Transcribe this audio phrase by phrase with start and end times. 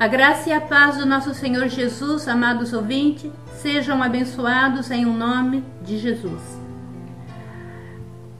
[0.00, 5.08] A graça e a paz do nosso Senhor Jesus, amados ouvintes, sejam abençoados em o
[5.08, 6.40] um nome de Jesus.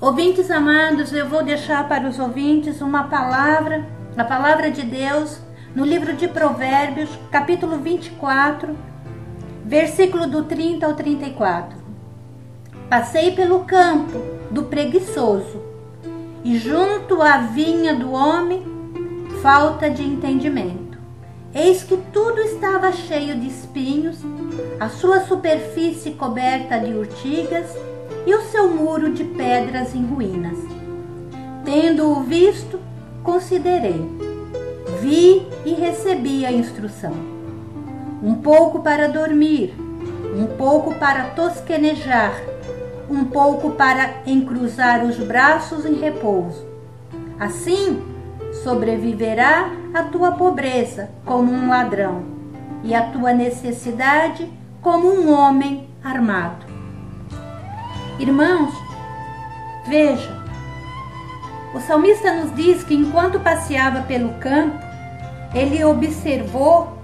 [0.00, 3.86] Ouvintes amados, eu vou deixar para os ouvintes uma palavra,
[4.16, 5.38] a palavra de Deus,
[5.76, 8.76] no livro de Provérbios, capítulo 24,
[9.64, 11.78] versículo do 30 ao 34.
[12.90, 14.18] Passei pelo campo
[14.50, 15.62] do preguiçoso
[16.42, 18.66] e junto à vinha do homem,
[19.40, 20.93] falta de entendimento
[21.54, 24.18] Eis que tudo estava cheio de espinhos,
[24.80, 27.70] a sua superfície coberta de urtigas
[28.26, 30.58] e o seu muro de pedras em ruínas.
[31.64, 32.80] Tendo-o visto,
[33.22, 34.04] considerei.
[35.00, 37.14] Vi e recebi a instrução.
[38.20, 39.74] Um pouco para dormir,
[40.36, 42.34] um pouco para tosquenejar,
[43.08, 46.66] um pouco para encruzar os braços em repouso.
[47.38, 48.13] Assim,
[48.62, 52.24] sobreviverá a tua pobreza como um ladrão
[52.82, 56.66] e a tua necessidade como um homem armado.
[58.18, 58.72] Irmãos,
[59.88, 60.44] veja,
[61.74, 64.78] o salmista nos diz que enquanto passeava pelo campo,
[65.54, 66.98] ele observou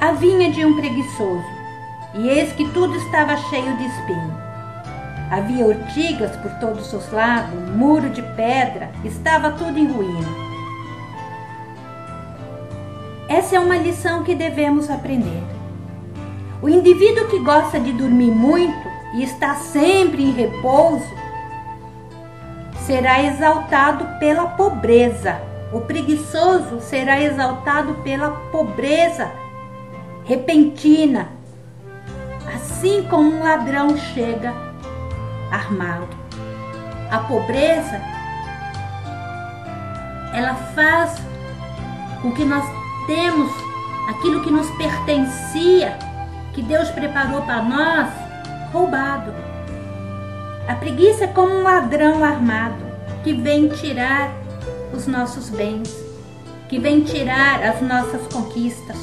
[0.00, 1.44] a vinha de um preguiçoso,
[2.14, 4.44] e eis que tudo estava cheio de espinho.
[5.30, 10.43] Havia ortigas por todos os lados, muro de pedra, estava tudo em ruína.
[13.34, 15.42] Essa é uma lição que devemos aprender.
[16.62, 21.12] O indivíduo que gosta de dormir muito e está sempre em repouso
[22.86, 25.42] será exaltado pela pobreza.
[25.72, 29.28] O preguiçoso será exaltado pela pobreza
[30.24, 31.30] repentina,
[32.54, 34.54] assim como um ladrão chega
[35.50, 36.16] armado.
[37.10, 38.00] A pobreza
[40.32, 41.16] ela faz
[42.22, 43.50] com que nós temos
[44.08, 45.98] aquilo que nos pertencia,
[46.52, 48.08] que Deus preparou para nós,
[48.72, 49.32] roubado.
[50.68, 52.82] A preguiça é como um ladrão armado
[53.22, 54.32] que vem tirar
[54.94, 55.94] os nossos bens,
[56.68, 58.96] que vem tirar as nossas conquistas.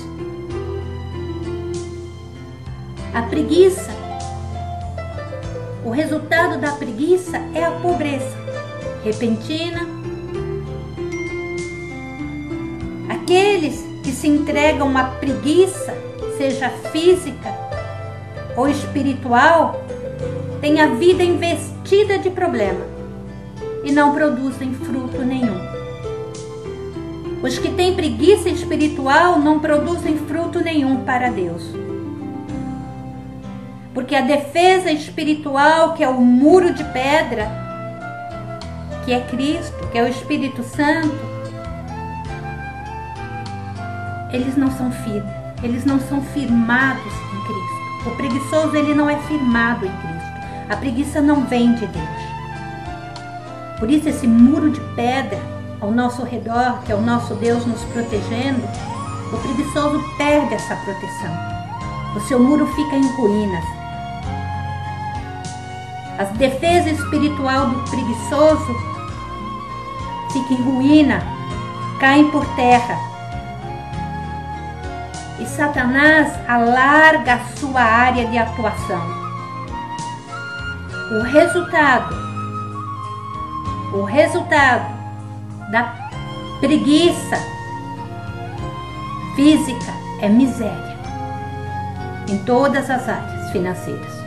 [3.14, 3.92] A preguiça,
[5.84, 8.38] o resultado da preguiça é a pobreza
[9.04, 9.82] repentina.
[13.10, 15.96] Aqueles que se entregam à preguiça,
[16.38, 17.54] seja física
[18.56, 19.84] ou espiritual,
[20.60, 22.86] têm a vida investida de problema
[23.84, 25.72] e não produzem fruto nenhum.
[27.42, 31.64] Os que têm preguiça espiritual não produzem fruto nenhum para Deus.
[33.94, 37.50] Porque a defesa espiritual, que é o muro de pedra,
[39.04, 41.31] que é Cristo, que é o Espírito Santo,
[44.34, 45.32] eles não são firmes,
[45.62, 48.10] eles não são firmados em Cristo.
[48.10, 50.32] O preguiçoso ele não é firmado em Cristo.
[50.70, 52.22] A preguiça não vem de Deus.
[53.78, 55.40] Por isso esse muro de pedra
[55.82, 58.62] ao nosso redor, que é o nosso Deus nos protegendo,
[59.34, 61.52] o preguiçoso perde essa proteção.
[62.16, 63.66] O seu muro fica em ruínas.
[66.18, 68.76] A defesa espiritual do preguiçoso
[70.32, 71.24] fica em ruína,
[72.00, 73.11] caem por terra
[75.42, 79.02] e Satanás alarga a sua área de atuação.
[81.12, 82.16] O resultado,
[83.94, 84.86] o resultado
[85.72, 85.96] da
[86.60, 87.38] preguiça
[89.36, 89.92] física
[90.22, 90.98] é miséria
[92.30, 94.22] em todas as áreas financeiras.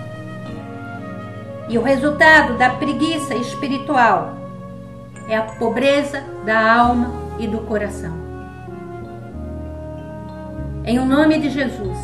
[1.69, 4.37] E o resultado da preguiça espiritual
[5.29, 8.24] é a pobreza da alma e do coração.
[10.87, 11.97] Em o nome de Jesus.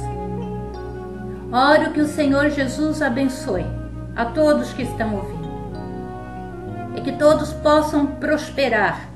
[1.53, 3.67] Oro que o Senhor Jesus abençoe
[4.17, 5.51] a todos que estão ouvindo.
[6.97, 9.07] E que todos possam prosperar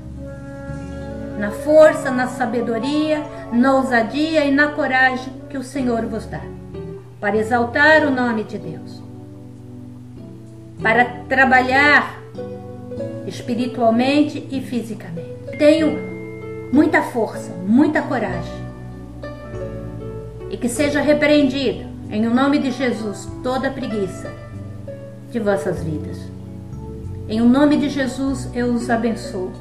[1.39, 6.41] na força, na sabedoria, na ousadia e na coragem que o Senhor vos dá,
[7.19, 9.01] para exaltar o nome de Deus,
[10.79, 12.19] para trabalhar
[13.25, 15.57] espiritualmente e fisicamente.
[15.57, 15.97] Tenho
[16.71, 18.64] muita força, muita coragem
[20.55, 24.31] e que seja repreendido, em o nome de Jesus, toda preguiça
[25.29, 26.17] de vossas vidas.
[27.27, 29.51] Em o nome de Jesus eu os abençoo